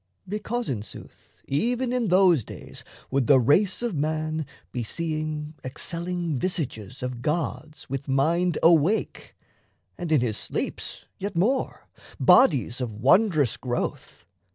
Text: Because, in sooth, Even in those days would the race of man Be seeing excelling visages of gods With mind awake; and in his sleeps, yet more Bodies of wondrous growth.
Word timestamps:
Because, 0.27 0.67
in 0.67 0.81
sooth, 0.81 1.43
Even 1.47 1.93
in 1.93 2.07
those 2.07 2.43
days 2.43 2.83
would 3.11 3.27
the 3.27 3.37
race 3.39 3.83
of 3.83 3.93
man 3.95 4.47
Be 4.71 4.81
seeing 4.83 5.53
excelling 5.63 6.39
visages 6.39 7.03
of 7.03 7.21
gods 7.21 7.87
With 7.87 8.07
mind 8.07 8.57
awake; 8.63 9.35
and 9.99 10.11
in 10.11 10.21
his 10.21 10.37
sleeps, 10.37 11.05
yet 11.19 11.35
more 11.35 11.87
Bodies 12.19 12.81
of 12.81 12.95
wondrous 12.95 13.57
growth. 13.57 14.25